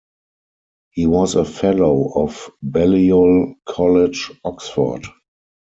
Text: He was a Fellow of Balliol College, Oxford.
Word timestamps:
He 0.89 1.05
was 1.05 1.35
a 1.35 1.45
Fellow 1.45 2.11
of 2.15 2.49
Balliol 2.63 3.53
College, 3.67 4.31
Oxford. 4.43 5.03